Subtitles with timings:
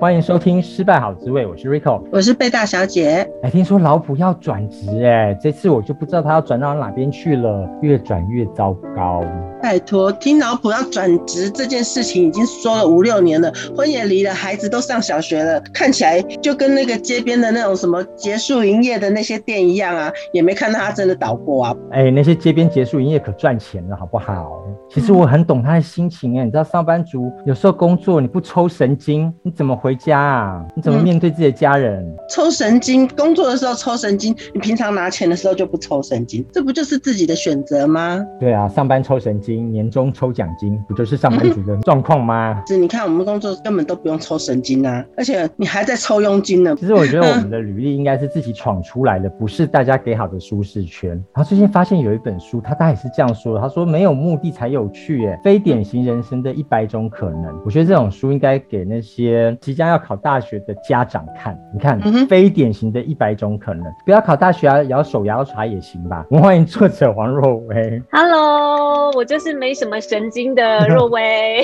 [0.00, 3.28] 欢迎收听《失败好滋味》，我是 Rico，我是贝大小姐。
[3.42, 9.24] 哎，听说老普要转职，哎，这次我就不知道他要转到哪边去了，越转越糟糕。
[9.60, 21.74] 拜托，听老普要转职这件事情已经说了五六年了，婚也离了，孩子都上小学了，看起来就跟那个街边的那种什么结束营业的那些店一样啊，也没看到他真的倒过啊。
[21.90, 24.62] 哎，那些街边结束营业可赚钱了，好不好？
[24.88, 30.64] 其实我很懂他的心情哎，你知道上班族有时候工作你不抽神经，你怎么回家啊？
[30.74, 32.02] 你怎么面对自己的家人？
[32.02, 38.24] 嗯，抽神经，工作的时候抽神经，你平常拿钱的时候就不抽神经，这不就是自己的选择吗？
[38.40, 39.68] 对啊，上班抽神经。
[39.68, 42.62] 年终抽奖金不就是上班族的状况吗？
[42.66, 46.74] 是，你看我们工作根本都不用抽神经啊，而且你还在抽佣金呢。
[46.78, 51.10] 其实我觉得 我们的履历应该是自己闯出来的，不是大家给好的舒适圈。
[51.10, 57.60] 然后最近发现有一本书，他大概也是这样说的，他说没有目的才有趣，耶，非典型人生的一百种可能。
[57.64, 61.56] 我觉得这种书应该给那些即将要考大学的家长看。
[61.72, 66.26] 你看，非典型的一百种可能，不要考大学啊，咬手摇茶也行吧。
[66.30, 68.02] 我们欢迎作者王若薇。
[68.10, 68.77] Hello，
[69.12, 71.62] 我就是没什么神经的 若薇，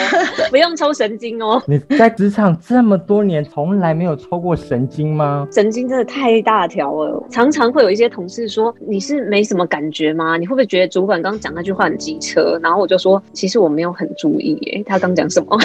[0.50, 1.62] 不用抽神经哦。
[1.66, 5.46] 你在职场这么多年，从来没有抽过神经吗？
[5.52, 10.36] 神经真的太大条了，常常会有一些同事说，你是没什么感觉吗？
[10.36, 12.58] 你会不会觉得主管刚刚讲那句话很机车？
[12.62, 15.58] 然后我就说，其实我没有很注意耶，他刚讲什么？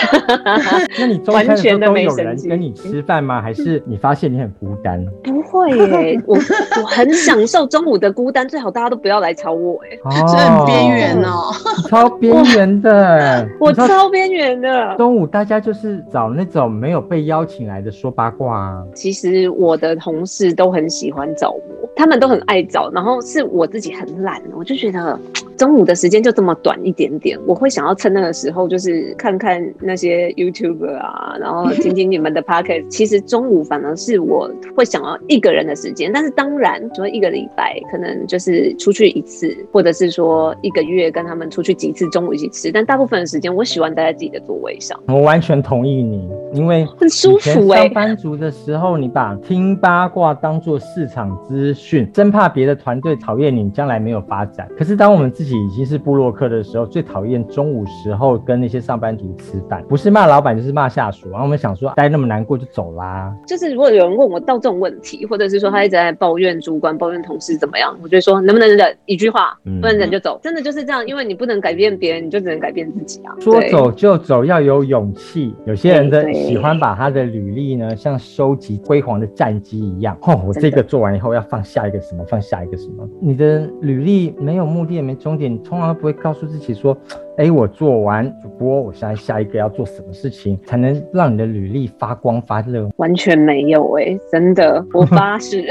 [0.99, 3.41] 那你完全的没有人跟你吃饭吗？
[3.41, 5.05] 还是你发现你很孤单？
[5.23, 11.51] 不会耶，我我很享受中午的孤单，最好大家都不要来吵我哎，这很边缘哦。
[11.89, 14.95] 超边缘的，我超边缘的。
[14.97, 18.83] 中午大家就是找那种没有被邀请来的说八卦啊。
[18.93, 25.19] 其实我的同事都很喜欢找我，他们都很爱找，然后是我自己很懒，我就觉得。
[25.57, 32.87] 中午的时间就这么短一点点，我会想要趁那个时候，就是看看那些 YouTuber 啊，然后 听听你们的 Podcast。
[32.89, 42.71] 其实中午反而是我会想要一个人的时间，但是当然，说一个礼拜可能就是出去一次，或者是说一个月跟他们出去几次，中午一起吃。
[42.71, 44.99] 但大部分的时间，我喜欢待在自己的座位上。
[45.07, 47.85] 我完全同意你，因为很舒服哎。
[47.85, 54.67] 上班族的时候，你把听八卦当做市场资讯，生怕别的团队讨厌你，将来没有发展。
[54.77, 61.29] 可是当我们自己已经是布洛克的时候，最讨厌中午时候跟那些上班族吃饭，不是骂老板就是骂下属。
[61.29, 63.33] 然后我们想说，待那么难过就走啦。
[63.45, 70.39] 就是如果有人问我到这种问题，或者是说他一直在抱怨主管、抱怨同事怎么样，我就说能不能忍一句话，不能忍就走。
[70.41, 73.35] 真的就是这样，因为你不能改变别人，你就只能改变自己啊。
[73.39, 75.53] 说走就走，要有勇气。
[75.65, 80.17] 有些人的喜欢把他的履历呢，像收集辉煌的战绩一样。
[80.21, 83.07] 哦，我这个做完以后要放下一个什么，放下一个什么。
[83.21, 86.97] 你的履历没有目的也没终点，从来不会告诉自己说。
[87.37, 92.89] 哎，我做完主播，我现在下一个要做什么事情才能让你的履历发光发热？
[92.97, 95.67] 完全没有哎、欸，真的，我发誓，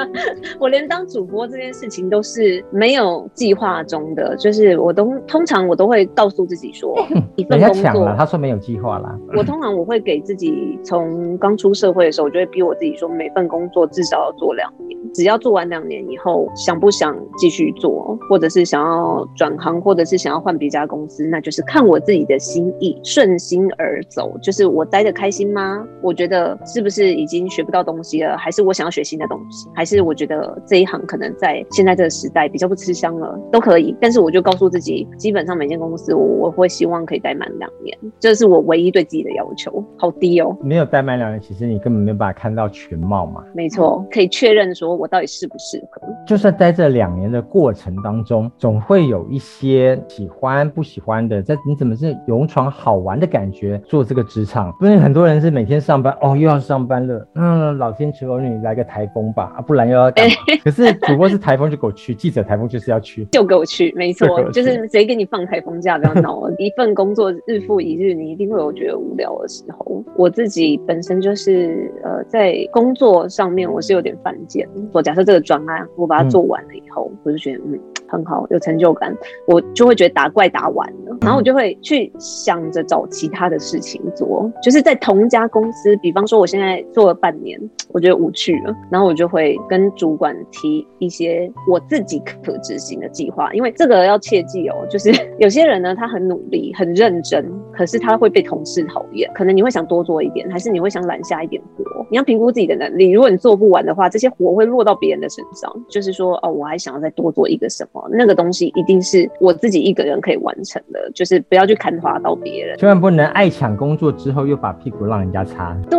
[0.58, 6.96] 我连当主播这件事情都是没有计划中的，就是我都通常我都会告诉自己说，
[7.36, 9.14] 一份工作，了他说没有计划啦。
[9.36, 21.01] 我通常我会给自己从刚出社会的时候，我就会逼我自己说，每份工作至少要做两年，只要做完两年以后，想不想继续做，或者是想要转行，或者是想要换别家公司。
[21.02, 24.38] 公司，那就是看我自己的心意，顺心而走。
[24.40, 25.84] 就是我待得开心吗？
[26.00, 28.36] 我觉得是不是已经学不到东西了？
[28.36, 29.68] 还是我想要学新的东西？
[29.74, 33.36] 还是我觉得这一行可能在现在这个时代比较不吃香了？
[33.50, 33.96] 都可以。
[34.00, 39.84] 但是我就告诉自己，基本上每间公司我我会希望可以待满两年，这是我唯一对自己的要求。
[39.96, 43.42] 好低哦，没有待满两年，其实你根本没有办法看到全貌嘛。
[43.54, 46.00] 没错，可以确认说我到底适不适合。
[46.24, 50.91] 就算待这两年的过程当中，总会有一些喜欢不喜。
[50.92, 54.70] 喜欢的，在你怎么是勇闯好玩的感觉做这个职场？
[54.82, 57.26] 因为很多人是每天上班哦，又要上班了。
[57.34, 60.34] 嗯，老天求你来个台风吧，啊，不然又要干嘛？
[60.52, 66.54] 欸、可是主播是台风就给我去，记者台风就是要去，就给我去，没错，就是谁给你放台风假，不要闹了。
[66.58, 70.04] 一份工作日复一日，你一定会有觉得无聊的时候。
[70.16, 74.68] 我自己本身就是呃，在工作上面我是有点犯贱。
[74.92, 77.80] 我假设这个专案我把它做完了以后，嗯、我就觉得嗯。
[78.12, 79.16] 很好，有成就感，
[79.46, 80.86] 我就会觉得打怪打完，
[81.22, 87.58] 然后我就会去想着找其他的事情做，就是在同家公司，比方说我现在做了半年，
[87.92, 101.84] 我觉得无趣了，然后我就会跟主管提一些我自己可执行的计划，因为这个要切记哦，就是 有些人呢，他很努力、很认真，可是他会被同事讨厌，可能你会想多做一点，还是你会想揽下一点活？
[102.10, 115.76] 你要评估自己的能力，如果你做不完的话，这些活会落到别人的身上，就是说哦，我还想要再多做一个什么，那个东西一定是我自己一个人可以完成的，就是不要去砍伐到别人，千万不能爱抢工作之后又把屁股让人家擦。
[115.88, 115.98] 对，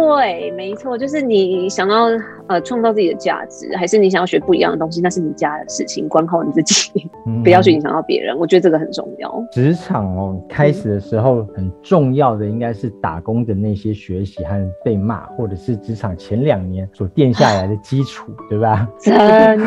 [0.55, 2.07] 没错，就是你想要
[2.47, 8.37] 呃创造自己的价值，还是你想要学不一样的东西，那是你家的事情，管好你自己，嗯、不要去影响到别人。
[8.37, 9.43] 我觉得这个很重要。
[9.51, 18.87] 职场哦，开始的时候很重要的应该是打工的那些学习和被骂，或者是职场前两年所垫下来的基础，对吧？
[18.99, 19.13] 真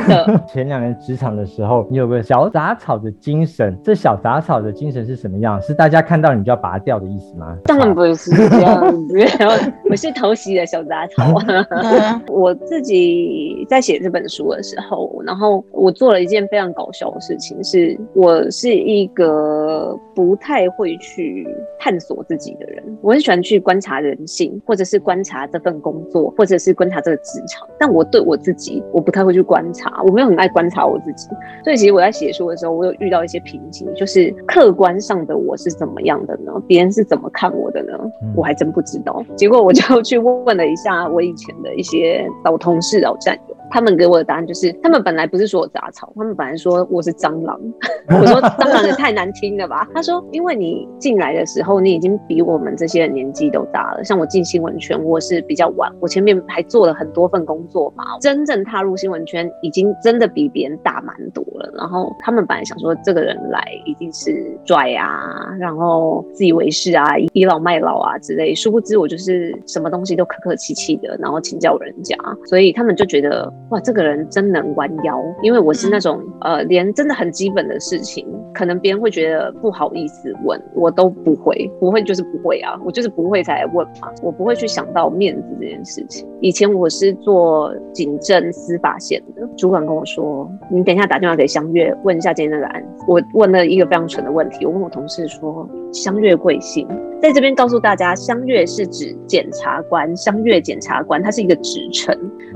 [0.06, 5.60] 的， 前两年职场的时候，你有个小杂草的精神，这小杂草的精神是什么样？
[5.62, 7.56] 是大家看到你就要拔掉的意思吗？
[7.64, 9.16] 当然不是这样子，
[9.90, 11.34] 我是讨喜的小杂草。
[12.28, 21.46] 我自己在写这本书的时候，然后我做了一件非常搞笑的事情，是我是一个不太会去
[21.78, 27.68] 探索自己的人，我很喜欢去观察人性，或者是观察这份工作，或者是观察这个职场。
[27.78, 31.28] 但我对我自己，我不太会去观察，我没有很爱观察我自己。
[31.62, 36.52] 所以其实我在写书的时候，我有遇到一些瓶颈，就是客观上的我是怎么样的呢？
[36.66, 37.92] 别人是怎么看我的呢？
[38.34, 39.24] 我还真不知道。
[39.36, 43.56] 结果我就去问了一下我以前的一些老同事、老战友。
[43.68, 47.60] 他们给我的答案就是，他们本来不是说我杂草，他们本来说我是蟑螂。
[48.08, 49.86] 我说蟑螂也太难听了吧？
[49.92, 54.04] 他说，因为你进来的时候，你已经比我们这些年纪都大了。
[54.04, 58.04] 像我进新闻圈，我是比较晚，我前面还做了很多份工作嘛。
[58.20, 61.68] 真正踏入新闻圈，已经真的比别人大蛮多了。
[61.76, 68.54] 然后他们本来想说，这个人来一定是拽啊，然后自以为是啊，倚老卖老啊之类。
[68.54, 73.52] 殊不知我就是什么东西都客客气气的，然后请教人家，所以他们就觉得。
[73.70, 78.24] 哇，这个人真能弯腰，因为我是那种呃，连真的很基本的事情，
[78.54, 86.28] 可能别人会觉得不好意思问，我都不会，不会就是不会啊，我就是不会才问嘛，我不会去想到面子这件事情。
[86.40, 93.04] 以前我是做警政司法线的，主管跟我说，你等一下打电话给相月问一下今天那个案子。
[93.08, 96.86] 我问了一个非常蠢的问题，我问我同事说，香月贵姓？
[97.20, 102.14] 在这边告诉大家，相月是指检察官，相月检察官，他是一个职称。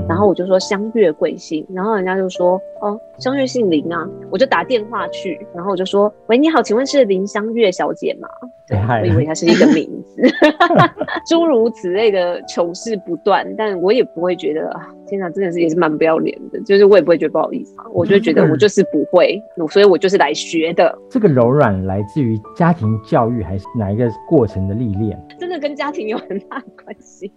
[0.08, 8.28] 然后我就说相月贵姓，然后人家就说哦，相月姓林啊，我就打电话去，然后我就说喂，你好，请问是林相月小姐吗？
[8.68, 10.22] 对，我以为他是一个名字，
[11.26, 20.96] 诸如此类的糗事不断，但我也不会觉得啊，天哪，真的是也是蛮不要脸的，就是我也不会觉得不好意思啊，我就觉得我就是不会，所以我就是来学的。
[21.10, 25.20] 这个柔软来自于家庭教育还是哪一个过程的历练？
[25.38, 27.30] 真的跟家庭有很大的关系。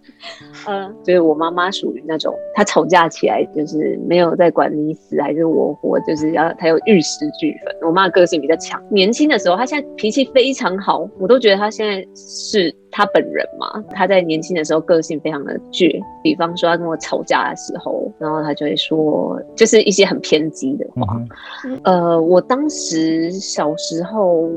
[0.66, 7.88] 呃，就是我妈妈属于那种，她吵架起来就是没有在管你死还是我活，就是要她有玉石俱焚。
[7.88, 11.08] 我妈个性比较强，年轻的时候她现在脾气非常好。
[11.18, 12.74] 我都觉得她现在是。
[12.96, 21.20] 他本人嘛，他在年轻的时候个性非常的倔，比方说他跟我吵架的时候，然后他就会说，就是一些很偏激的话。
[21.64, 24.48] 嗯、呃，我当时小时候，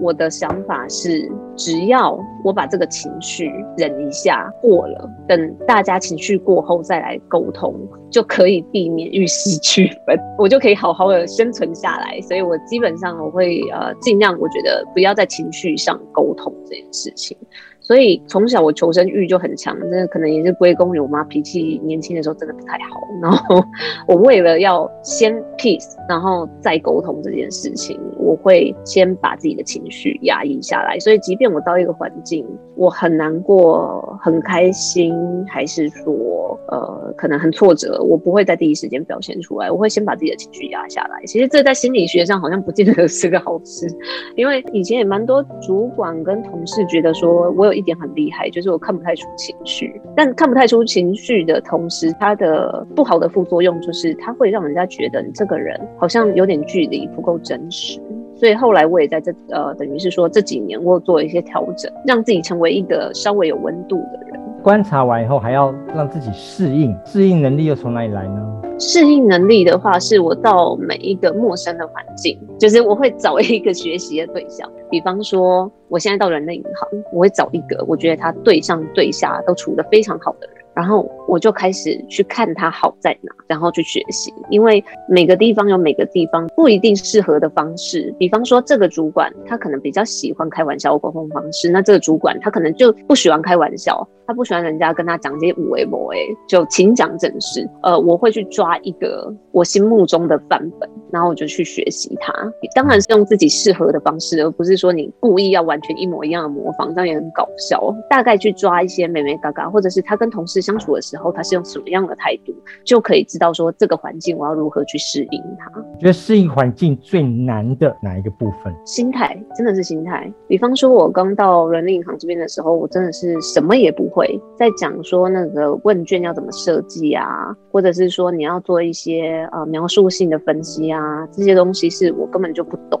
[0.00, 7.74] 我的想法是，只要我把这个情绪忍一下过了，等大家情绪过后再来沟通，
[8.10, 12.18] 就可以避免玉石俱焚， 我就可以好好的生存下来。
[12.22, 17.36] 所以我基本上我会呃尽量，我觉得不要在情绪上沟通这件事情。
[17.82, 23.00] 所以从小我求生欲就很强，那可能也是归功于我妈脾气年轻的时候真的不太好。
[23.20, 23.62] 然后
[24.06, 30.96] 我为了要先 peace，然后再沟通这件事情，我会先把自己的情绪压抑下来。
[31.00, 32.46] 所以即便我到一个环境，
[32.76, 35.14] 我很难过、很开心，
[35.48, 41.20] 还是说呃可能很挫折，我不会在第一时间表现出来，我会先把自己的情绪压下来。
[41.26, 43.88] 其实这在心理学上好像不见得是个好事，
[44.36, 47.71] 因为以前也蛮多主管跟同事觉得说我有。
[47.74, 58.00] 一点很厉害，就是我看不太出情绪，但看不太出情绪的同时，它的不好的副作用就是它会让人家觉得你这个人好像有点距离，不够真实。
[58.42, 64.40] 所以后来我也在这呃，等于是说这几年我有做一些调整，让自己成为一个稍微有温度的人。
[64.64, 68.62] 观察完以后，还要让自己适应，适应能力又从哪里来呢？
[68.80, 74.68] 适应能力的话，是我到每一个陌生的环境，就是我会找一个学习的对象。
[74.90, 80.61] 比方说，我现在到人类银行，我会找一个我觉得他对上对下都处得非常好的人。
[80.74, 84.32] 然后我就开始去看它好在哪，然后去学习。
[84.50, 88.14] 因为每个地方有每个地方不一定适合的方式。
[88.18, 97.68] 比方说，这个主管他可能比较喜欢开玩笑沟通方式，那这个主管他可能就不喜欢开玩笑，他不喜欢人家跟他讲这些五维摩诶，就请讲正事。
[97.82, 102.32] 呃，我会去抓一个我心目中的范本，然后我就去学习它。
[102.74, 107.94] 当然是用自己适合的方式，而不是说你故意要完全一模一样的模仿，这样也很搞笑。
[108.08, 112.54] 大概去抓一些眉眉嘎嘎，或者是他跟同事相处的时候，他是用什么样的态度，
[112.84, 115.70] 就可以知道说这个环境我要如何去适应它。
[115.98, 118.72] 觉得适应环境最难的哪一个部分？
[118.86, 120.32] 心态，真的是心态。
[120.46, 127.26] 比方说，我刚到人力银行这边的时候，我真的是什么也不会，在讲说那个问卷要怎么设计啊，
[127.70, 133.00] 或者是说你要做一些呃描述性的分析啊，这些东西是我根本就不懂。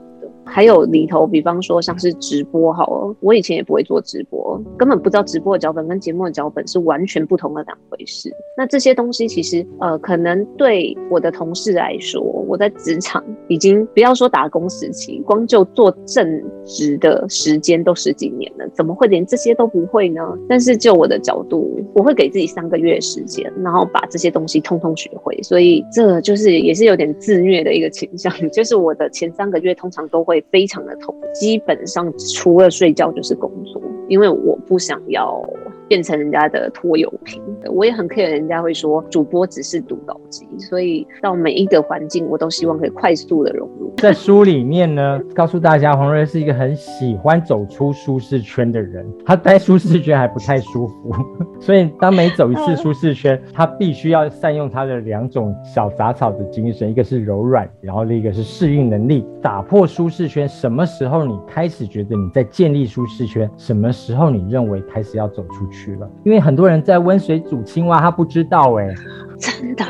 [0.54, 8.30] 还有里头，比方说像是直播好了，我以前也不会做直播，根本不知道直播的脚本跟节目的脚本是完全不同的两回事。
[8.54, 20.20] 那这些东西其实，呃，可能对我的同事来说，我在职场已经不要说打工时期，光就做正职的时间都十几年了，怎么会连这些都不会呢？
[20.50, 25.34] 但是就我的角度，我会给自己三个月时间，然后把这些东西通通学会。
[25.42, 30.41] 所以这就是也是有点自虐的一个倾向， 就是我的前三个月通常都会。
[30.50, 35.42] 非常的痛，基本上除了睡觉就是工作，因为我不想要
[35.88, 37.42] 变成人家的拖油瓶。
[37.70, 43.92] 我也很 care 人家会说主播只是读稿机，所以到每一个环境我都希望可以快速的融入。
[43.98, 51.14] 在书里面呢，告诉大家黄瑞是一个很喜欢走出舒适圈的人，他待舒适圈还不太舒服，
[51.60, 60.48] 所以当每走一次舒适圈，他必须要善用他的两种小杂草的精神，一个是柔软，然后另一个是适应能力，打破舒适圈。
[60.48, 63.48] 什么时候你开始觉得你在建立舒适圈？
[63.56, 66.08] 什么时候你认为开始要走出去了？
[66.22, 68.94] 因为很多人在温水煮青蛙，他不知道哎、
[69.38, 69.84] 真的。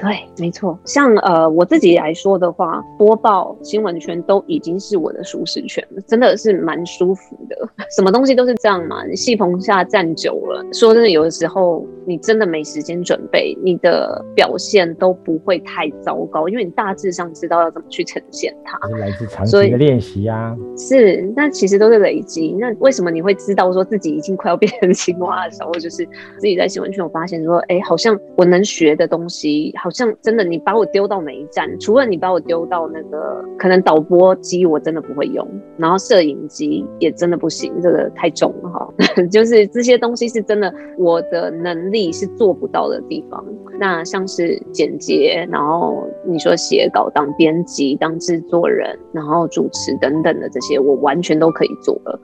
[0.00, 7.68] 对，没错，像呃我自己来说的话，播报新闻圈都已经是我的舒适圈了，真的是蛮舒服的。
[7.96, 18.78] 什么东西都是这样嘛，你戏棚下站久了，说真的，有的时候你真的没时间准备，你的表现都不会太糟糕，因为你大致上知道要怎么去呈现它。
[18.88, 20.56] 是来自长期的练习啊。
[20.76, 22.54] 是，那其实都是累积。
[22.60, 26.06] 那为什么你会知道说自己已经快要变成青蛙的时候，就是
[26.38, 29.74] 自己在新闻圈，我发现说，哎，好像我能学的东西。
[29.88, 38.86] 好像真的，你把我丢到每一站，除了你把我丢到那个可能导播机，我真的不会用，然后摄影机也真的不行，这个太重了哈。
[39.32, 43.42] 就是这些东西是真的，我的能力是做不到的地方。
[43.80, 52.20] 那像是剪辑，然后你说写稿、当编辑、当制作人，然后主持等等的这些，我完全都可以做了。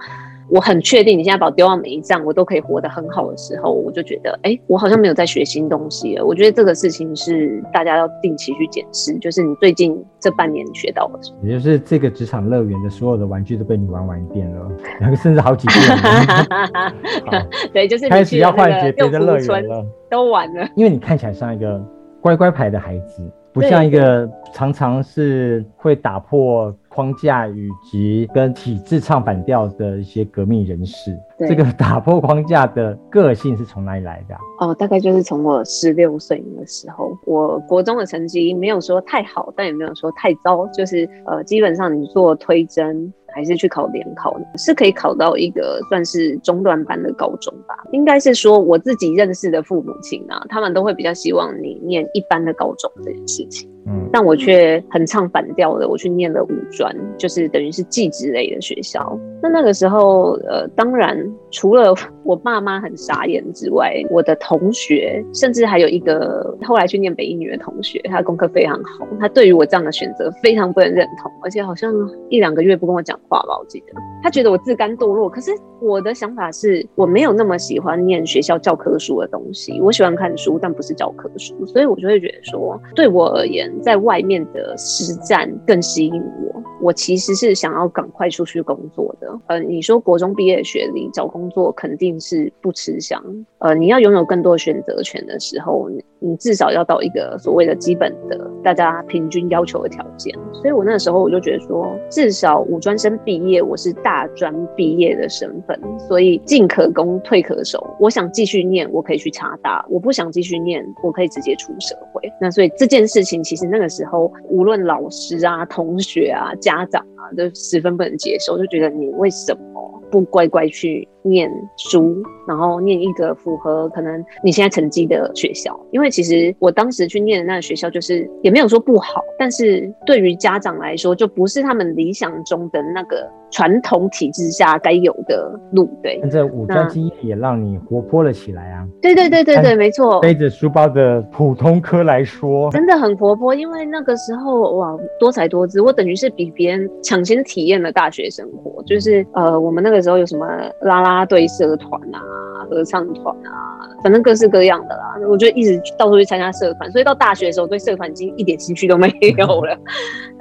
[0.49, 6.25] 我很确定，你现在把我丢到每一站，我都可以活得很好的时候，我就觉得，哎、欸，我好像没有在学新东西了。
[6.25, 11.39] 我觉得这个事情是大家要定期去检视，就是你最近这半年学到了什么？
[11.49, 14.71] 也就是这个职场乐园的所有的玩具都被你玩完一遍了，
[15.01, 17.47] 然后甚至好几遍了。
[17.73, 20.69] 对，就是开始要换别别的乐园了，都玩了。
[20.77, 21.83] 因为你看起来像一个
[22.21, 23.23] 乖乖牌的孩子，
[23.55, 34.41] 不像一个常常是会打破框架以及跟体制唱反调的一些革命人士，这个打破框架的个性是从哪里来的啊？
[34.59, 43.13] 哦，大概就是从我十六岁的时候，我国中的成绩没有说太好，但也没有说太糟，就是呃，基本上你做推甄。
[43.35, 47.75] 还是去考联考呢，是可以考到一个算是中段班的高中吧。
[47.93, 53.69] 应该是说我自己认识的父母亲啊，他们都会比较希望你念一般的高中这件事情。
[54.13, 59.19] 但我却很唱反调的，我去念了五专，就是等于是技职类的学校。
[59.43, 61.19] 那那个时候，呃，当然
[61.51, 71.93] 除了我爸妈很傻眼之外，我的同学，甚至还有一个后来去念北一女的同学，他功课非常好，他对于我这样的选择非常不能认同，而且好像
[72.31, 73.87] 一两个月不跟我讲话吧，我记得
[74.23, 75.29] 他觉得我自甘堕落。
[75.29, 75.51] 可是
[75.81, 83.74] 我的想法是，我没有那么喜欢念学校教科书的东西，我喜欢看书，但不是教科书，所以我就会觉得说，对我而言。
[83.83, 86.63] 在外面的实战更吸引我。
[86.83, 89.29] 我其实是想要赶快出去工作的。
[89.47, 93.23] 呃，你说国中毕业学历找工作肯定是不吃香。
[93.59, 95.89] 呃，你要拥有更多选择权的时候，
[96.19, 100.35] 你至少要到一个所谓的基本的大家平均要求的条件。
[100.53, 107.97] 所以我那时候我就觉得说，至少五专生毕业，我是大专毕业的身份，所以进可攻，退可守。
[107.99, 112.31] 我想继续念，我可以去查大；我不想继续念，我可以直接出社会。
[112.39, 113.64] 那所以这件事情其实。
[113.67, 125.79] 那个时候，无论老师啊、同学啊、家长啊，都十分不能接受，就觉得你为什么不乖乖去念书，然后念一个符合可能你现在成绩的学校。
[125.91, 135.89] 因为其实我当时去念的那个学校，就是也没有说不好，但是对于家长来说，就不是他们理想中的那个传统体制下该有的路。
[136.03, 138.85] 对，这五专经验也让你活泼了起来啊！
[139.01, 140.21] 对对对对对，没错。
[140.21, 148.83] 背着书包的普通科来说，真的很活泼，因为那个时候哇，多才多姿，我等于是比别人抢先体验了大学生活。
[148.83, 150.45] 就是呃，我们那个时候有什么
[150.81, 152.21] 啦啦队社团啊、
[152.69, 155.15] 合唱团啊，反正各式各样的啦。
[155.31, 159.09] 我就一直到处去参加社团，所以到大学的时候对社团已经一点兴趣都没
[159.39, 159.79] 有了。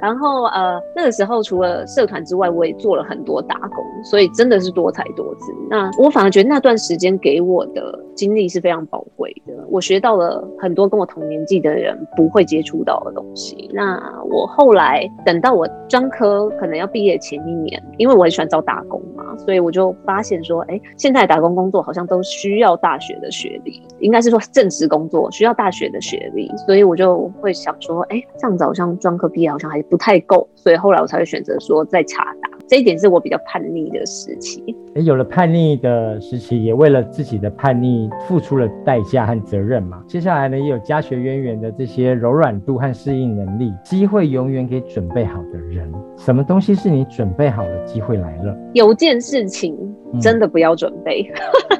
[0.00, 5.52] 然后呃，那个时候除了社团之外，我也做了很多打工，所以真的是多才多姿。
[5.70, 13.70] 那我反而觉得那段时间给我的经历是非常宝贵的，我学到了很多跟我同年纪的人不会接触到的东西。
[13.72, 32.34] 那我后来等到我专科可能要毕业前一年，因为我很喜欢找打工嘛，所以我就发现说，哎，现在打工工作好像都需要大学的学历，应该是说正式工作需要大学的学历，所以我就会想说，哎，这样子好像专科毕业好像还不太够，所以后来我才会选择说再查。
[32.66, 34.62] 这一点是我比较叛逆的时期。
[34.94, 40.02] 诶，有了叛逆的时期，也为了自己的叛逆付出了代价和责任嘛。
[40.06, 43.72] 接下来呢，也有家学渊源的这些柔软度和适应能力。
[43.84, 45.92] 机会永远给准备好的人。
[46.16, 48.56] 什么东西是你准备好了，机会来了？
[48.72, 49.76] 有件事情
[50.20, 51.28] 真的不要准备，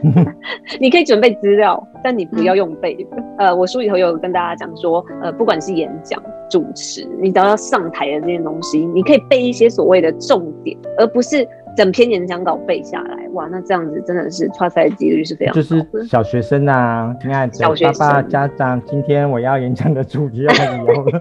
[0.03, 0.27] 嗯、
[0.81, 3.17] 你可以准备资料，但你不要用背的。
[3.39, 6.23] 呃，我书里头有跟大家讲说，呃，不管是演讲。
[6.51, 13.29] 主持，你只要要上台的这些东西，你可以背一些所谓的重点，而不是整篇演讲稿背下来。
[13.33, 15.61] 哇，那这样子真的是差赛几率是非常高。
[15.61, 17.53] 就是小学生啊，亲爱的
[17.99, 21.21] 爸爸家长，今天我要演讲的主题要开始聊了。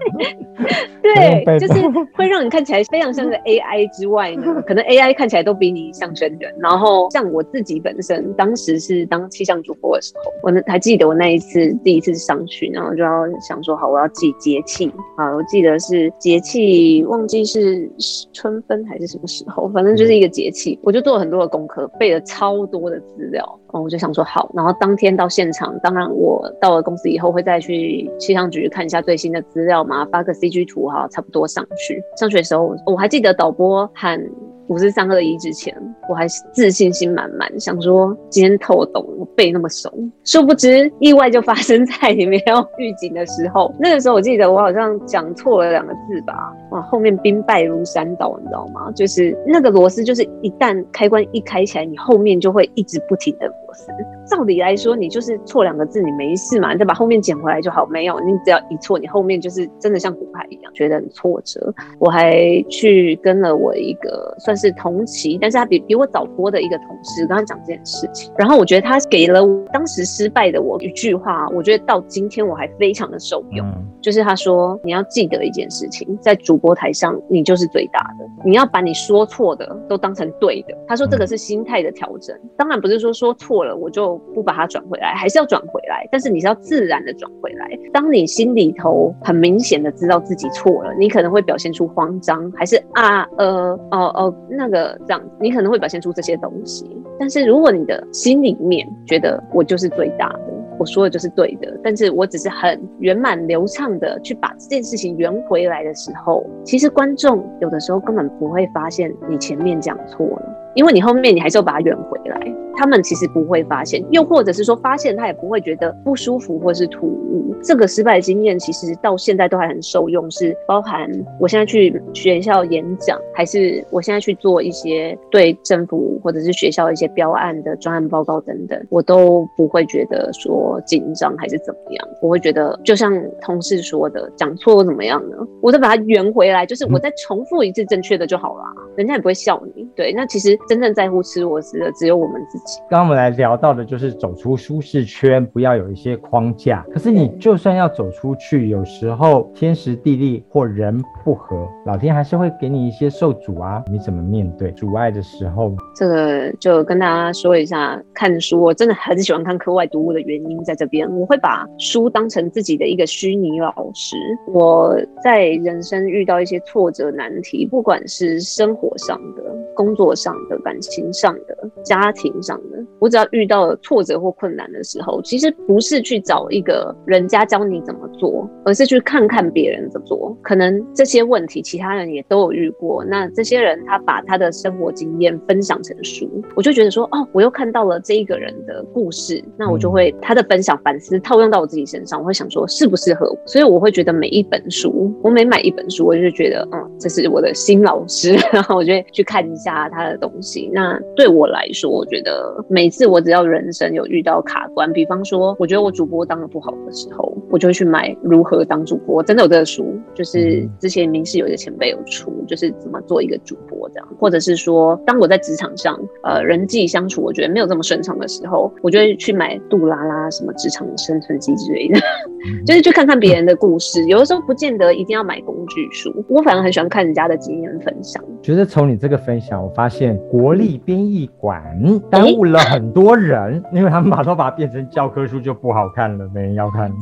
[1.02, 1.80] 对，就是
[2.14, 6.52] 会让你看起来非常像个 AI 之外呢， 可能 AI 看起来都比你像真人。
[6.58, 17.88] 然后像我自己本身，当时是当气象主播的时候，我还记得我那一次第一次上去，然后就要想说，好，我要记节气啊，我记得是节气，忘记是
[18.32, 23.42] 春分还是什么时候，反正就是一个节节气，我就做了很多的功课，背了超多的资料。
[23.68, 32.02] 哦，我就想说好，然后当天到现场，当然我到了公司以后会再去气象局看一下最新的资料嘛，发个 CG 图哈，差不多上去。
[32.18, 34.20] 上去的时候，我还记得导播喊。
[34.68, 35.76] 五四三二一之前，
[36.08, 39.92] 我还是自信心满满，想说今天透懂，我背那么熟。
[40.24, 43.70] 殊不知，意外就发生在你 没有预警的时候。
[43.78, 48.90] 那个时候，我记得我好像讲错了两个字吧，哇，后面兵败如山倒，你知道吗？
[48.92, 53.86] 就是那个螺丝，就是一旦开关一开起来，你后面就会一直不停的螺丝。
[54.26, 57.86] 照理来说，你就是错两个字，你没事嘛，你再把后面捡回来就好。
[57.86, 61.72] 没有，你只要一错，你后面就是真的像骨牌一样，觉得很挫折。
[62.00, 64.54] 我还去跟了我一个算。
[64.54, 80.74] 是同期，但是他比比我早播的一个同事跟他讲这件事情，然后我觉得他给了我当时失败的我一句话，我觉得到今天我还非常的受用，嗯、就是他说，你要记得一件事情，在主播台上你就是最大的，你要把你说错的都当成对的。
[80.88, 87.68] 他说这个是心态的调整，当然不是说说错了我就不把它转回来，还是要转回来，但是你是要自然的转回来。
[87.92, 94.34] 当你心里头很明显的知道自己错了，你可能会表现出慌张，还是啊呃哦哦。
[94.48, 112.63] 那个这样，你可能会表现出这些东西，但是如果你的心里面觉得我就是最大的，我说的就是对的，但是我只是很圆满流畅的去把这件事情圆回来的时候，其实观众有的时候根本不会发现你前面讲错了，因为你后面你还是要把它圆回来。
[112.76, 117.54] 他们其实不会发现，又或者是说发现他也不会觉得不舒服或是突兀。
[117.62, 121.08] 这个失败的经验其实到现在都还很受用，是包含
[121.40, 132.08] 我现在去学校演讲，还是我现在去做一些对政府或者是学校一些标案的专案报告等等，我都不会觉得说紧张还是怎么样。
[132.20, 135.36] 我会觉得就像同事说的，讲错或怎么样呢？
[135.62, 138.64] 我再把它圆回来，就是我再重复一次正确的就好了，
[138.96, 139.88] 人家也不会笑你。
[139.96, 142.63] 对，那其实真正在乎吃螺丝的只有我们自己。
[142.88, 146.84] 刚刚我们来聊到的就是走出舒适圈，不要有一些框架。
[146.90, 153.82] 可是你就算要走出去，有时候天时地利或人不合，老天还是会给你一些受阻啊。
[153.90, 155.74] 你怎么面对阻碍的时候？
[155.94, 161.10] 这个就跟大家说一下，看书我真的很喜欢看课外读物的原因在这边。
[161.18, 164.16] 我会把书当成自己的一个虚拟老师。
[164.46, 169.42] 我在人生遇到一些挫折难题，不管是生活上的。
[169.76, 180.36] 工作上的、感情上的、家庭上的，我只要遇到了挫折或困难的时候，其实不是去找一个人家教你怎么做，而是去看看别人怎么做。
[180.42, 200.70] 可能这些问题其他人也都有遇过，那这些人他把他的生活经验分享成书，我就觉得说，哦，我又看到了这一个人的故事，那我就会他的分享反思套用到我自己身上，我会想说适不适合我，所以我会觉得每一本书，我每买一本书，我就觉得，嗯，这是我的新老师， 然后我就会去看一下他的东西。
[200.72, 202.20] 那对我来说，我觉
[202.68, 222.00] 每次我只要人生有遇到卡关，比方说我觉得我主播当的不好的时候，我就会去买如何当主播，真的有这个书，就是之前明视有一个前辈有出，就是怎么做一个主播这样，或者是说当我在职场上，呃，人际相处我觉得没有这么顺畅的时候，我就会去买杜拉拉什么职场生存记之类的，
[222.66, 228.20] 就是去看看别人的故事，有的时候不见得一定要买工具书，我反而很喜欢看人家的经验分享。
[228.42, 231.62] 觉得从你这个分享，我发现国立编译馆
[232.10, 236.96] 耽误了很多人，欸、因为他们把都把它变成教科书就不好看了，没人要看了。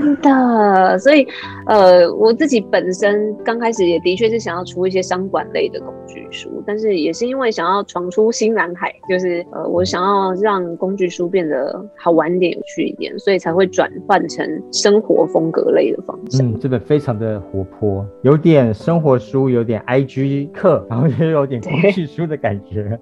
[0.00, 1.26] 真的，所以
[1.66, 16.46] 呃，我自己本身刚开始也的确是想要出一些商管类的工具书，但是也是因为想要闯出新蓝海，就是呃，我想要让工具书变得好玩一点、有趣一点，所以才会转换成生活风格类的方向。
[16.46, 22.98] 嗯，这本非常的活泼，有点生活书，有点 IG 课，然后也有点工具书的感觉。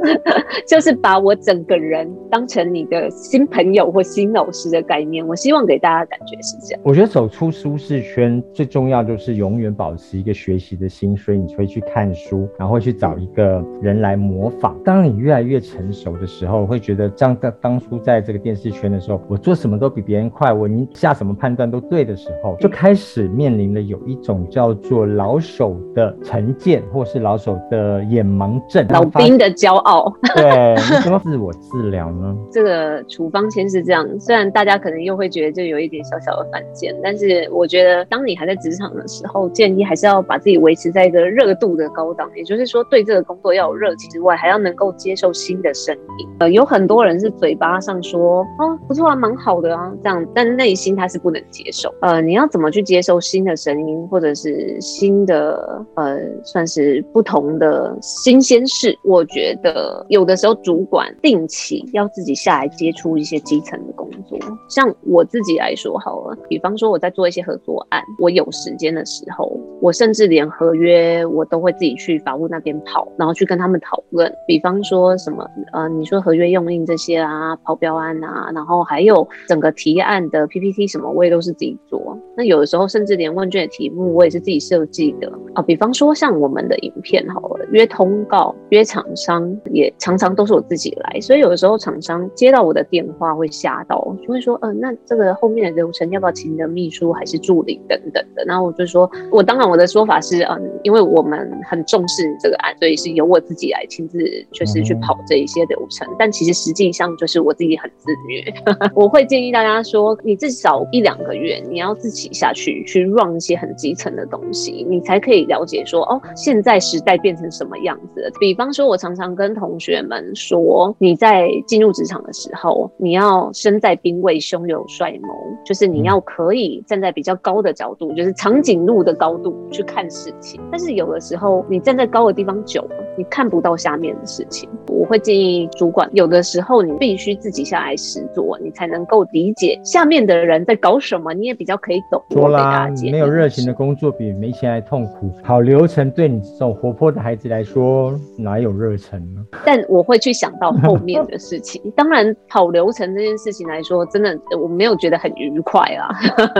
[0.66, 6.80] 就是把我整个人当成你的新朋友或新老师的概念，我希望给大家的感觉是这样。
[6.84, 14.76] 我觉得走出舒适圈最重要就是永远保持一个学习的心，所以你会去看书，然后会去找一个人来模仿。
[14.84, 29.89] 当你越来越成熟的时候，会觉得像当当初在这个电视圈的时候，我做什么都比别人快，我你下什么判断都对的时候，就开始面临了有一种叫做老手的成见，或是老手的眼盲症，老兵的骄傲。
[30.34, 32.36] 对，你怎么自我治疗呢？
[32.50, 46.28] 这个处方签是这样，虽然大家可能又会觉得就有一点小小的犯贱，但是我觉得当你还在职场的时候，建议还是要把自己维持在一个热度的高档，也就是说对这个工作要有热情之外，还要能够接受新的声音。
[46.38, 51.92] 呃，有很多人是嘴巴上说哦不错啊，蛮好的啊这样，但内心他是不能接受。
[52.00, 58.96] 呃，你要怎么去接受新的声音，或者是新的呃算是不同的新鲜事？
[59.04, 59.79] 我觉得。
[60.08, 64.38] 有的时候主管定期要自己下来接触一些基层的工作，
[64.68, 82.16] 像我自己来说好了，比方说我在做一些合作案，我有时间的时候，我甚至连合约我都会自己去法务那边跑，然后去跟他们讨论，比方说什么呃，你说合约用印这些啊，跑标案啊，然后还有整个提案的 PPT 什么，我也都是自己做。
[82.36, 89.40] 那有的时候甚至连问卷的题目我也是自己设计的啊，比方说像我们的影片好了，约通告、约厂商。
[89.72, 98.44] 也常常都是我自己来，所以有的时候厂商接到我的电话会吓到，就会说，嗯、那这个后面的流程要不要请你的秘书还是助理等等的。
[98.44, 104.18] 然后我就说，我当然我的说法是，嗯，因为我们很重视这个案，所以是由我自己来亲自
[104.52, 106.06] 就是去跑这一些流程。
[106.18, 108.42] 但其实实际上就是我自己很自虐。
[108.94, 118.32] 我会建议大家说，你至少一两个月你要自己下去去 run 一些很基层的东西，你才可以了解说，哦，现在时代变成什么样子。
[118.40, 125.28] 比方说，我常常跟同学们说，你在进入职场的时候，你要身在兵位，胸有帅谋，
[125.64, 130.60] 就是你要可以站在比较高的角度，就是长颈鹿的高度去看事情。
[130.72, 134.68] 但是有的时候，你站在高的地方久了，你看不到下面的事情。
[134.88, 142.22] 我会建议主管，有的时候你必须自己下来实做，你才能够理解下面的人在搞什么，你也比较可以懂。
[142.30, 145.30] 说啦，没有热情的工作比没钱还痛苦。
[145.42, 149.39] 好流程对你这种活泼的孩子来说，哪有热忱呢？
[149.64, 151.80] 但我会去想到后面的事情。
[151.96, 156.08] 当然，跑流程这件事情来说，真的我没有觉得很愉快啊，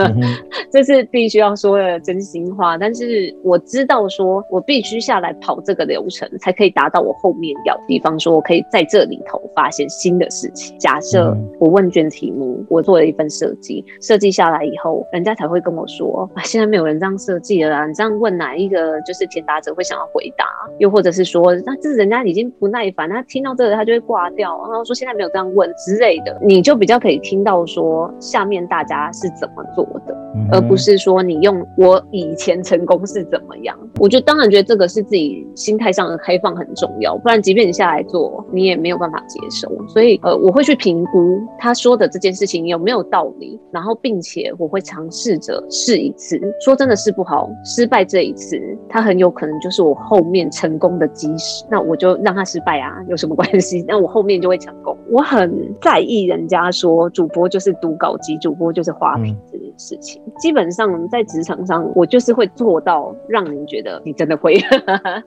[0.71, 2.77] 这是必须要说的真心话。
[2.77, 7.77] 但是我知道，说我必须下来跑这个流程，才可以达到我后面要。
[7.87, 10.77] 比方说，我可以在这里头发现新的事情。
[10.79, 17.87] 假设我问卷题目，我做了一份设计，设计下来以后，人家才会跟我说啊，现在没有人这样设计了啦。
[17.87, 20.45] 你这样问哪一个就是填答者会想要回答？
[20.79, 33.77] 又或者是说，那这是人家已经不耐烦，他听到这个他就会挂掉，然后说现在没有这样问之类的，你就比较可以听到说下面大家是怎么做的，嗯、而不是说你用我以前成功是怎么样。
[33.99, 39.69] 我就当然觉得这个是自己心态上的开放很重要，不然即便你下来做，你也没有办法接受。
[39.87, 46.39] 所以呃，我会去评估他说的这件事情有没有道理，然后并且我会尝试着试一次。
[46.63, 51.65] 说真的试不好，失败这一次，他很有可能就是我后面成功的基石。
[51.69, 53.83] 那我就让他失败啊，有什么关系？
[53.87, 54.97] 那我后面就会成功。
[55.09, 60.21] 我很在意人家说主播就是读稿机，主播就是花瓶这件事情。
[60.25, 64.55] 嗯、基本上在职场上，我就是会做到让人觉得你真的会，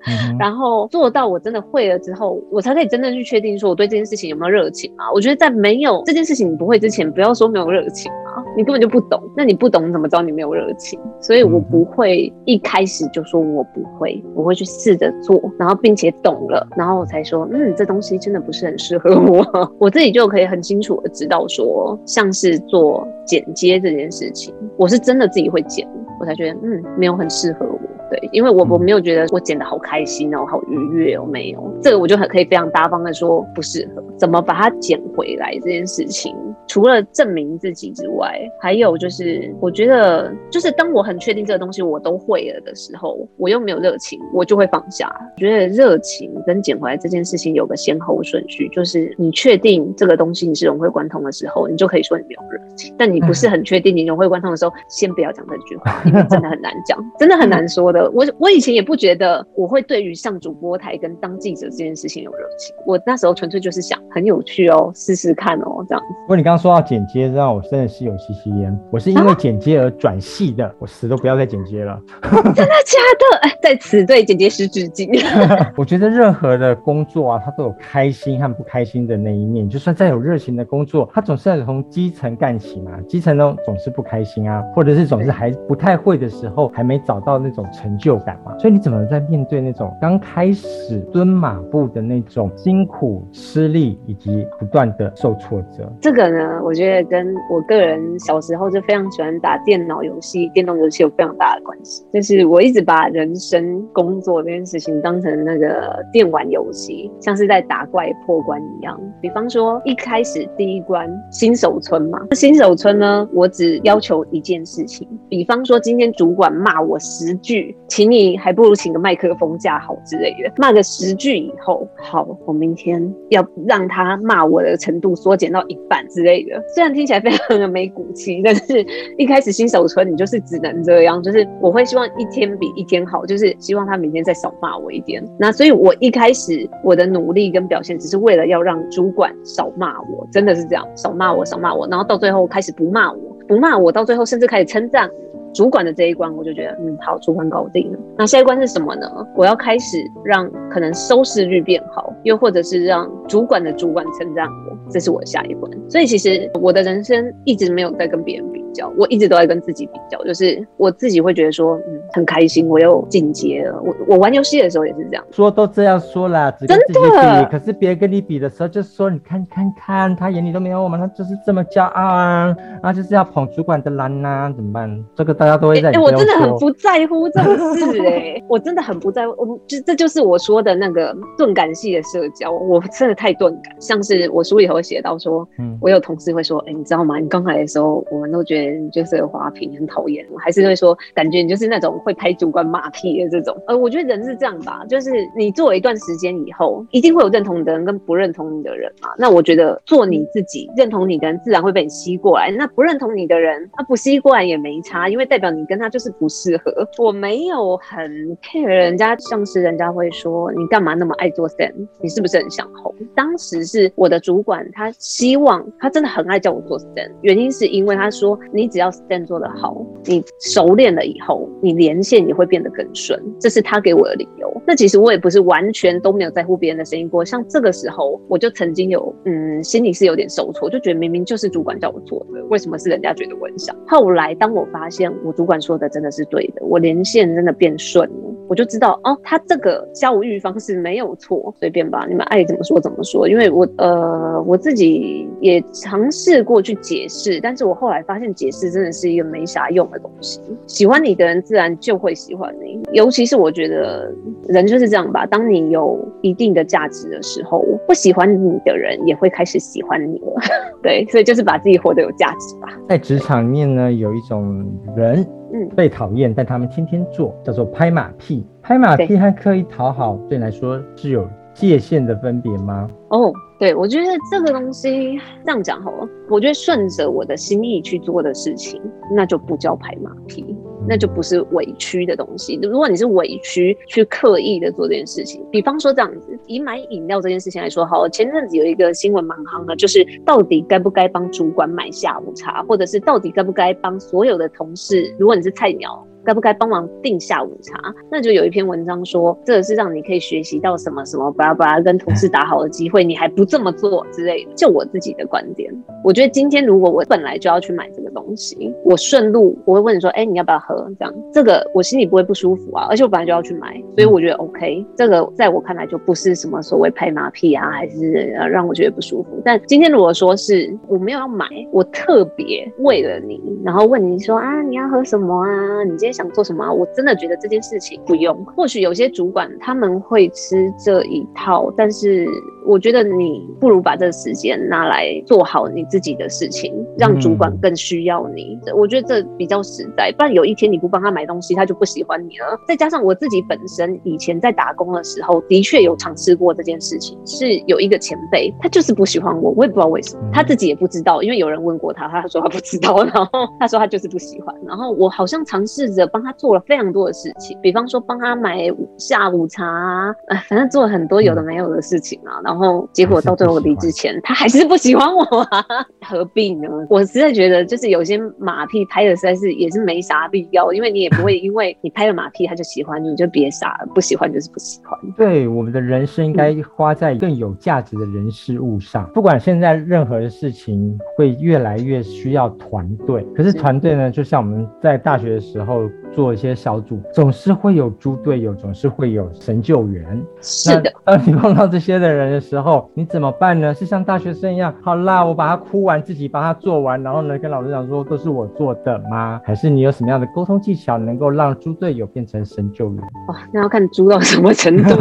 [0.06, 5.10] 嗯、 然后做到我真的会了之后，我才可以真正去确定说我对这件事情有没有热情啊。
[5.12, 9.20] 我觉得在没有这件事情你不会之前，不要说没有热情啊，你根本就不懂。
[9.36, 10.98] 那你不懂，你怎么知道你没有热情？
[11.20, 19.44] 所以我不会一开始就说我不会，我会去试着做，然后并且懂了，然后我才说，嗯，这东西真的不是很适合我。
[19.78, 25.88] 我自己就可以很清楚的知道说，像是做剪接这件事情，我是真的自己会剪，
[26.20, 27.80] 我才觉得嗯，没有很适合我。
[28.24, 34.02] 对，因为我我没有觉得我剪的好开心哦，好愉悦哦，没有，这个我就很可以非常大方的说不适合。
[34.16, 36.34] 怎么把它剪回来这件事情，
[36.68, 45.12] 除了证明自己之外，还有就是我觉得，就是当我很确定这个东西我都会了的时候，我又没有热情，我就会放下。
[45.36, 52.94] 我觉得热情跟剪回来这件事情有个先后顺序，就是你确定这个东西你是融会贯通的时候，你就可以说你没有热情。
[52.96, 58.08] 但你不是很确定你融会贯通的时候，先不要讲这句话，因为真的很难讲，真的很难说的。
[58.14, 66.06] 我我以前也不觉得我会对于上主播台跟当记者这件事情有热情，我那时候纯粹就是想很有趣哦，试试看哦这样子。
[66.22, 68.78] 不过你刚刚说到剪接，让我真的是有吸吸烟。
[68.92, 72.00] 我是因为剪接而转系的，啊、我死都不要再剪接了。
[72.22, 73.58] 真的假的？
[73.60, 75.10] 在此对剪接师致敬。
[75.76, 79.68] 我觉得任何的工作啊，它都有开心和不开心的那一面。
[79.68, 82.92] 就算再有热情的工作，它总是要从基层干起嘛。
[83.08, 88.56] 基层呢总是不开心啊，或者是总是还不太会的时候，还没找到那种成就感嘛。
[88.58, 95.90] 所以你怎么在面对那种刚开始蹲马步的那种辛苦、吃力以及不断的受挫折？
[96.02, 102.04] 这个呢，我觉得跟我个人小时候就非常喜欢打电脑游戏、电动游戏有非常大的关系。
[102.12, 109.00] 就是我一直把人生、工作这件事情当成那个电玩游戏，像是在打怪破关一样。
[109.22, 126.62] 比方说一开始第一关新手村嘛， 新手村呢，我只要求一件事情，比方说今天主管骂我十句，请你还不如请个麦克风架好之类的，骂个十句以后，好，我明天要让他骂我的程度缩减到一半之类的。
[126.74, 128.84] 虽然听起来非常的没骨气，但是
[129.18, 135.22] 一开始新手村你就是只能这样，就是我会希望一天比一天好，就是希望他明天再少骂我一点。
[135.38, 145.10] 那所以我一开始我的努力跟表现，只是为了要让主管少骂我，真的是这样，少骂我，少骂我，然后到最后开始不骂我，不骂我，到最后甚至开始称赞。
[145.54, 147.98] 主管的这一关，我就觉得，嗯，好，主管搞定了。
[148.18, 149.08] 那下一关是什么呢？
[149.36, 155.70] 我要开始让可能收视率变好，又或者是让主管的主管称赞我，这是我下一关。
[155.88, 158.63] 所以其实我的人生一直没有在跟别人比。
[158.96, 163.80] 我一直都在跟自己比较，就是我自己会觉得说，嗯，很开心，我又进阶了。
[163.82, 167.48] 我我玩游戏的时候也是这样，说都这样说了，只跟自己比，真的。
[167.50, 175.04] 可是别人跟你比的时候，就说你看看看，他眼里都没有我们，他就是这么骄傲啊，啊，就是要捧主管的蓝呐、啊，怎么办？
[175.14, 175.90] 这个大家都会在。
[175.90, 179.34] 哎、欸欸，我真的很不在乎这种事、欸，哎，我真的很不在乎。
[179.38, 183.74] 我就这就是我说的那个钝感系的社交，我真的太钝感。
[183.78, 187.18] 像是我书里头写到说，嗯，我有同事会说，哎、欸，你知道吗？
[187.18, 188.63] 你刚来的时候，我们都觉得。
[188.66, 193.56] 人就是花瓶，很讨厌，还是会说感觉你就是那种会拍主管马屁的这种。
[193.66, 199.08] 呃，我觉得人是这样吧，就是你做一段时间以后，一定会有认同你的人跟不认同你的人嘛。
[199.18, 202.50] 那我觉得做你自己，认同你的人自然会被你吸过来。
[202.50, 206.72] 那不认同你的人，他不吸过来也没差，因为代表你跟他就是不适合。
[206.98, 212.94] 我没有很 care 人家，像是人家会说你干嘛那么爱做 stand，你是不是很想红？
[213.14, 218.94] 当时是我的主管，他希望他真的很爱叫我做 stand，原因是因为他说你只要。
[218.94, 224.48] stand 做得好，你熟练了以后，你连线也会变得更顺，这是他给我的理由。
[224.64, 233.74] 那其实我也不是完全都没有在乎别人的声音过，像这个时候，我就曾经有，嗯，心里是有点受挫，就觉得明明就是主管叫我做的，为什么是人家觉得我很想？
[233.86, 243.28] 后来当我发现我主管说的真的是对的，我连线真的变顺了，我就知道哦，他这个教育方式没有错，随便吧，你们爱怎么说怎么说。
[243.28, 248.70] 因为我呃我自己也尝试过去解释，但是我后来发现解释。
[248.70, 250.40] 真的是一个没啥用的东西。
[250.66, 254.12] 喜欢你的人自然就会喜欢你，尤其是我觉得
[254.48, 255.24] 人就是这样吧。
[255.26, 260.34] 当你有一定的价值的时候，不喜欢你的人也会开始喜欢你了。
[260.82, 262.68] 对，所以就是把自己活得有价值吧。
[262.88, 268.44] 在职场里面呢，有一种人嗯，被讨厌，但他们天天做，叫做拍马屁。
[268.62, 272.88] 拍马屁和刻意讨好，对你来说是有界限的分别吗？
[273.10, 276.08] 哦，对，我觉得这个东西这样讲好了。
[276.28, 278.82] 我觉得顺着我的心意去做的事情，
[279.14, 280.44] 那就不叫拍马屁，
[280.88, 282.58] 那就不是委屈的东西。
[282.60, 296.04] 如果你是委屈去刻意的做这件事情，比方说这样子，以买饮料这件事情来说，好，前阵子有一个新闻蛮夯的，就是到底该不该帮主管买下午茶，或者是到底该不该帮所有的同事，如果你是菜鸟。
[296.24, 297.94] 该不该帮忙订下午茶？
[298.10, 304.50] 那就有一篇文章说，这个是让你可以学习到什么什么，巴拉巴拉跟同事打好的机会，你还不这么做之类的。
[304.54, 305.70] 就我自己的观点，
[306.02, 310.90] 我觉得今天如果我本来就要去买这个东西，我顺路我会问你说，哎、欸，你要不要喝？
[310.98, 314.86] 这样这个我心里不会不舒服啊，而且我本来就要去买，所以我觉得 OK。
[314.96, 319.42] 这个在我看来就不是什么所谓拍马屁啊，还是让我觉得不舒服。
[319.44, 325.84] 但今天如果说是我没有要买，我特别为了你，然后问你说啊，你要喝什么啊？
[325.84, 326.13] 你今天。
[326.14, 326.72] 想做什么？
[326.72, 328.34] 我真的觉得这件事情不用。
[328.56, 332.26] 或许有些主管他们会吃这一套，但是
[332.64, 338.58] 我觉得你不如把这个时间拿来做好你自己的事情，让主管更需要你。
[338.66, 340.12] 嗯、我觉得这比较实在。
[340.12, 342.58] 不然有一天你不帮他买东西，他就不喜欢你了。
[342.66, 347.18] 再加上我自己本身以前在打工的时候，的确有尝试过这件事情。
[347.26, 354.54] 是有一个前辈，他就是不喜欢我，我也不知道为什么，他自己也不知道，因为有人问过他，他说他不知道，然后他说他就是不喜欢。
[354.64, 356.03] 然后我好像尝试着。
[356.06, 358.58] 帮他做了非常多的事情，比方说帮他买
[358.98, 360.14] 下午茶啊，
[360.48, 362.40] 反正做了很多有的没有的事情啊。
[362.44, 365.64] 然后结果到最后离职前，他还是不喜欢我啊，
[366.06, 366.68] 何必呢？
[366.88, 374.98] 我实在觉得就是有些马屁拍的实在是也是没啥必要，因为你也不会因为你拍了马屁他就喜欢你，你就别傻了，不喜欢就是不喜欢。
[375.16, 379.08] 对，我们的人生应该花在更有价值的人事物上。
[379.14, 385.88] 不管现在任何的事情会越来越需要团队，可是团队呢，就像我们在大学的时候。
[386.12, 390.04] 做一些小组，总是会有猪队友，总是会有神救援。
[390.40, 393.74] 是的，当你碰到这些的人的时候，你怎么办呢？
[393.74, 399.40] 是像大学生一样，好啦，我把它哭完，自己把它做完，然后呢，跟老师讲说都是我做的吗？
[399.44, 403.02] 还是你有什么样的沟通技巧，能够让猪队友变成神救援？
[403.28, 404.96] 哇，那要看猪到什么程度。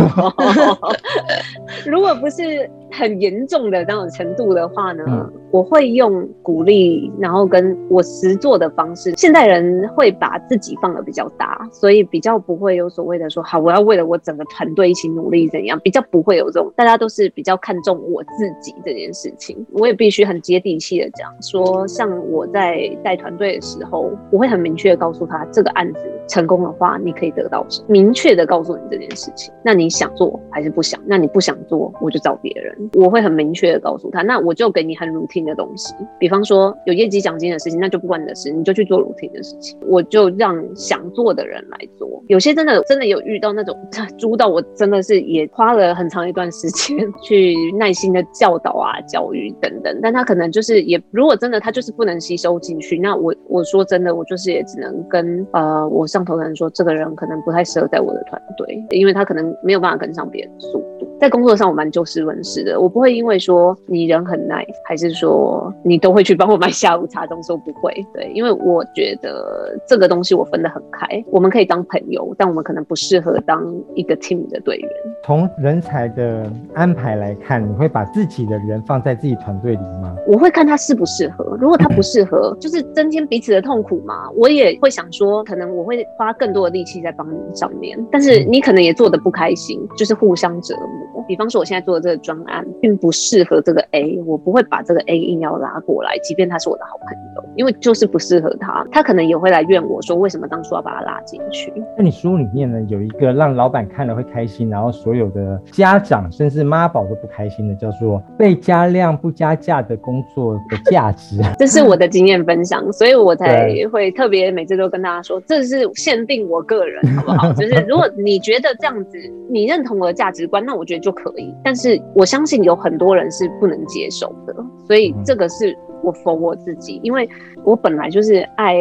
[1.85, 5.03] 如果不是很严重的那种程度的话呢？
[5.07, 9.13] 嗯我会用鼓励，然后跟我实做的方式。
[9.15, 16.73] 现代人会把自己放的比较大，所以比较不会有所谓的说，好，我要为了我整个团队一起努力怎样，比较不会有这种。
[16.75, 19.63] 大家都是比较看重我自己这件事情。
[19.73, 29.53] 我也必须很接地气的讲说，像我在带团队的时候，我会很明确的告诉他，这个案子成功的话，你可以得到什么，明确的告诉你这件事情。
[29.63, 30.99] 那你想做还是不想？
[31.05, 32.82] 那你不想做，我就找别人。
[32.93, 42.09] 我会很明确的告诉他，那我就给你很 routine 的东西，比方说有业绩奖金的事情，那就不关你的事，你就去做 routine 的事情，我就让想做的人来做。
[42.27, 61.02] 有些真的真的有遇到那种他猪到我真的是也花了很长一段时间去耐心的教导啊、教育等等，但他可能就是也如果真的他就是不能吸收进去，那我 我说真的，我就是也只能跟呃我上头的人说，这个人可能不太适合在我的团队，因为他可能没有办法跟上别人速度。
[61.19, 67.93] 在工作上我蛮就事论事的，我不会因为说你人很 nice，还是说你都会去帮我买下午茶，这种说不会。
[68.13, 73.63] 对，因为我觉得这个东西我分得很开，我们可以当朋友，但我们可能不适合当
[73.95, 74.89] 一个 team 的队员。
[75.23, 80.15] 从人才的安排来看，你会把自己的人放在自己团队里吗？
[80.27, 84.29] 我会看他适不适合，如果他不适合， 就是增添彼此的痛苦嘛。
[84.35, 91.12] 我也会想说，可能我会花更多的力气在帮你上面，但是你可能也做得不开心，就是互相折磨。
[91.27, 101.71] 比方说，我现在做的这个专案并不适合这个 A，我不会把这个 A 硬要拉过来，即便他是我的好朋友，因为就是不适合他，他可能也会来怨我说，为什么当初要把他拉进去。
[101.97, 111.37] 那你书里面呢，有一个让老板看了会开心，然后所有的家长甚至妈宝都不开心的，叫做被加量不加价的工作的价值。
[111.57, 117.53] 这是我的经验分享，所以我才会特别每次都跟大家说，这是限定我个人，好不好？
[117.53, 119.17] 就是如果你觉得这样子，
[119.49, 124.55] 你认同我的价值观，那我觉得就可以，但是我相信有很多人是不能接受的，
[124.87, 127.27] 所以这个是我否我自己，因为
[127.63, 128.75] 我本来就是爱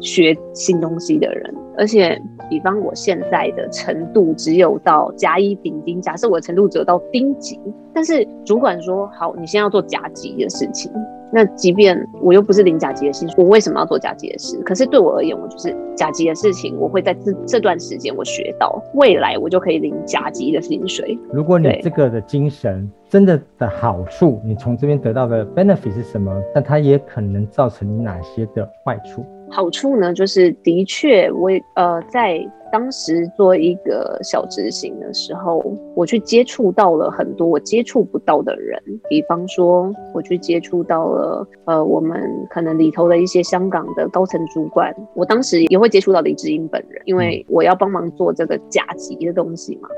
[0.00, 7.58] 学新东西的人，而且比方我现在的程度只有到甲乙丙丁，假设我的程度只有到丁级，
[7.94, 10.92] 但是主管说好，你现在要做甲级的事情。
[11.32, 14.56] 那即便我又不是领甲级的薪水，我为什么要做甲级的事？
[14.64, 21.18] 可是对我而言，我就是甲级的事情，我会在这这段时间我学到，未来我就可以领甲级的薪水。
[21.32, 26.32] 如果你这个的精神真的的好处，你从这边得到的 benefit 是什么？
[26.54, 29.24] 但它也可能造成你哪些的坏处？
[29.50, 32.40] 好处呢，就是的确我呃在。
[32.72, 35.62] 当时做一个小执行的时候，
[35.94, 42.20] 我去接触到了很多我接触不到的人，比方说我去接触到了呃，我们
[42.50, 49.88] 可能里头的一些香港的高层主管，我当时也会接触到李志英本人，因为我要帮忙做这个甲级的东西嘛。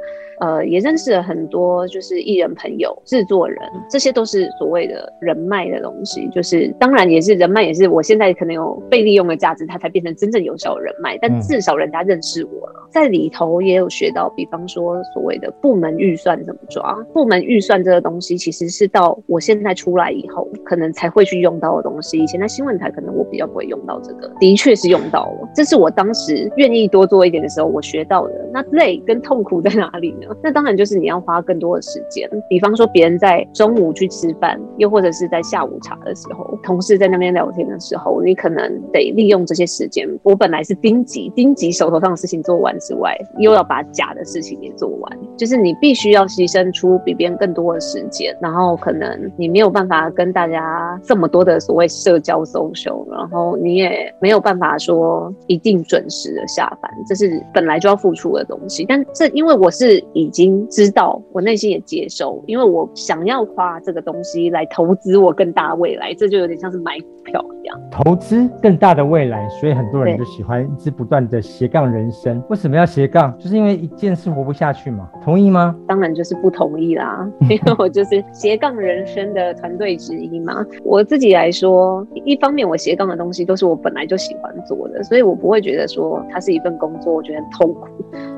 [0.40, 3.58] 呃，也认识了很多就是艺人朋友、制作人，
[3.90, 6.28] 这些都是所谓的人脉的东西。
[6.32, 11.18] 就是当然也是人脉，也是我现在可能有被利用的价值，它才变成真正有效的人脉。
[11.20, 16.94] 但至少人家认识我在里头也有学到，比方说所谓的部门预算怎么抓。
[17.12, 22.18] 部门预算这个东西，其实是到我现在出来以后，可能才会去用到的东西。
[22.18, 25.48] 以前在新闻台，可能我比较不会用到这个，的确是用到了。
[25.54, 28.34] 这是我当时愿意多做一点的时候，我学到的。
[28.52, 30.34] 那累跟痛苦在哪里呢？
[30.42, 40.08] 那当然就是你要花更多的时间，比方说别人在中午去吃饭，又或者是在下午茶的时候，同事在那边聊天的时候，你可能得利用这些时间。
[40.22, 58.86] 我本来是丁级，丁级手头上的事情做完之外，又要把假的事情也做完，就是你必须要牺牲出比别人更多的时间，然后可能你没有办法跟大家这么多的所谓社交 social，然后你也没有办法说一定准时的下班，这是本来就要付出的东西。
[58.88, 60.66] 但这因为我是已经。
[60.70, 69.48] 知道，我内心也接受，因为我想要花这个东西来投资我更大的未来，这就有点像是买股票一样，投资更大的未来。
[69.48, 72.37] 所以很多人就喜欢一直不断的斜杠人生。
[72.48, 73.36] 为什么要斜杠？
[73.38, 75.08] 就是因为一件事活不下去嘛。
[75.22, 75.74] 同意吗？
[75.86, 80.64] 当然就是不同意啦， 因为我就是斜杠人生的团队之一嘛。
[80.84, 87.88] 我自己来说，一方面我斜杠的东西都是我本来就喜欢做的，所以我不会觉得说它是一份工作，我觉得很痛苦。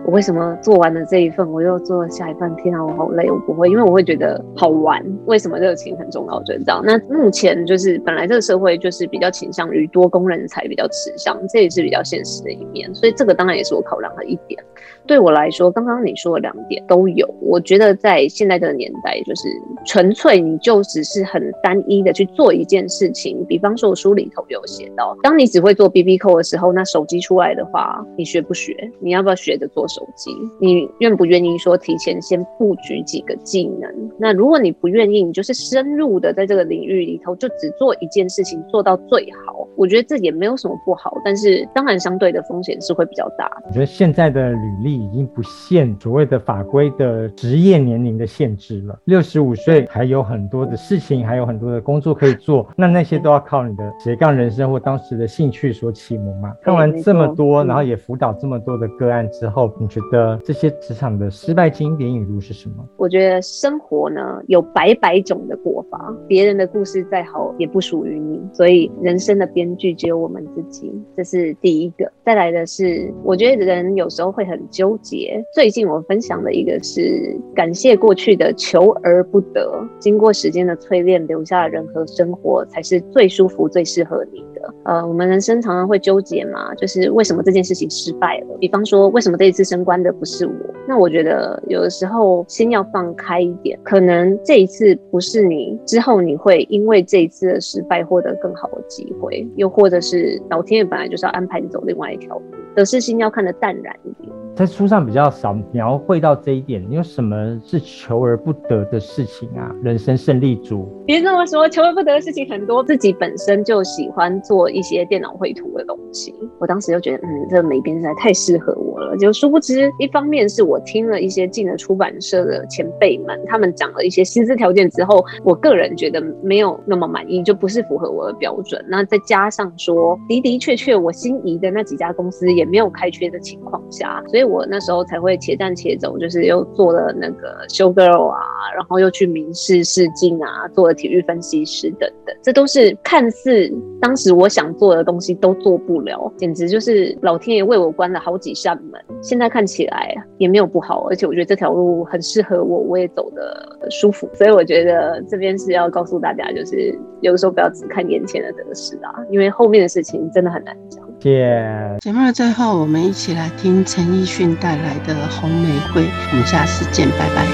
[0.06, 2.54] 我为什么做完了这一份，我又做下一份？
[2.56, 5.04] 天啊，我好累，我不会，因为我会觉得好玩。
[5.26, 6.36] 为什么热情很重要？
[6.36, 6.82] 我觉得这样。
[6.84, 12.92] 那目前就是本来这个社会就是比较倾向于多工人才比较吃香，这也是比较现实的一面。
[12.94, 14.60] 所以这个当然也是我考量的一点。
[15.06, 17.28] 对我来说，刚刚你说的两点都有。
[17.40, 19.48] 我觉得在现在这个年代，就是
[19.86, 23.44] 纯粹你就只是很单一的去做一件事情。
[23.46, 28.74] 比方说，我书里头有写到，当你只会做 BB Call 的时候，那手机出来的话，你学不学？
[28.98, 30.30] 你要不要学着做手机？
[30.60, 33.92] 你愿不愿意说提前先布局几个技能？
[34.18, 39.66] 那如果你不愿意，你就是深入的在这个领域里头，就只做一件事情做到最好。
[39.76, 43.64] 我觉得这也没有什么不好，但是当然相对的风险是会比较大的。
[43.66, 45.00] 我觉得现在的履历。
[45.00, 56.52] 已经不限所谓的法规的职业年龄的限制了，六十五岁还有很多的事情，还有很多的工作可以做，那那些都要靠你的斜杠人生或当时的兴趣所启蒙嘛。
[56.62, 62.86] 看完这么多，然后也辅导这么多的个案之后，你觉得这些职场的失败经典语录是什么？
[62.98, 72.12] 我觉得生活呢有百百种的过法，别人的故事再好也不属于你，所以人生的编剧只有我们自己，这是第一个。
[72.22, 74.90] 再来的是，我觉得人有时候会很纠。
[75.02, 75.42] 结。
[75.54, 84.74] 最近我分享的一个是感谢过去的求而不得，经过时间的淬炼，留下的人和生活才是最舒服、最适合你的。
[84.84, 88.58] 呃，我们人生常常会纠结嘛，就是为什么这件事情失败了？
[88.60, 90.52] 比方说，为什么这一次升官的不是我？
[90.88, 102.44] 那我觉得有的时候心要放开一点，可能这一次不是你，之后你会因为这一次的失败获得更好的机会，又或者是老天爷本来就是要安排你走另外一条路，
[102.74, 104.34] 得失心要看得淡然一点。
[104.56, 109.74] 在书上比较少描绘到这一点，你有什么是求而不得的事情啊？
[109.82, 112.82] 人生胜利组，别这么说，求而不得的事情很多。
[112.82, 119.16] 自己本身就喜欢做一些电脑绘图的东西，我当时就觉得，嗯，这个美编实在太适合我了。
[119.16, 128.84] 就殊不知，一方面是我听了一些进了出版社的前辈们，他们讲了一些薪资条件之后，我个人觉得没有那么满意，就不是符合我的标准。
[128.88, 134.40] 那再加上说的的确确，我心仪的那几家公司也没有开缺的情况下，所以。
[134.50, 138.40] 我那时候才会且战且走，就是又做了那个 show girl 啊，
[138.74, 149.00] 然后又去民视试镜啊，做了体育分析师等等，这都是看似当时我想做的东西都做不了，简直就是老天爷为我关了好几扇门。
[149.22, 154.30] 现在看起来也没有不好，而且我觉得这条路很适合我，我也走得舒服。
[154.34, 161.04] 所以我觉得这边是要告诉大家，就是有的时候不要只看眼前的得失啊，因为后面的事情真的很难讲。
[161.20, 166.02] 谢节目的最后，我们一起来听陈奕迅带来的《红玫瑰》。
[166.30, 167.44] 我们下次见，拜拜。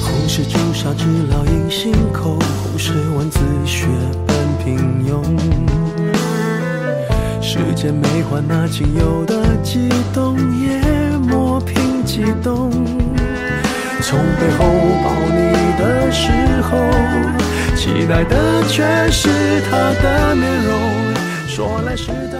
[0.00, 3.86] 红是朱砂痣烙印心口，红是文字血
[4.26, 4.34] 本
[4.64, 5.20] 平庸。
[7.52, 10.80] 时间没换那仅有的激动，也
[11.18, 12.70] 磨平激动。
[14.00, 14.64] 从背后
[15.02, 16.30] 抱你的时
[16.62, 16.78] 候，
[17.74, 19.28] 期待的却是
[19.68, 20.72] 他的面容。
[21.48, 22.39] 说来是的。